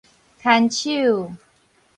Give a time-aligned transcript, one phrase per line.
[0.41, 1.31] 牽手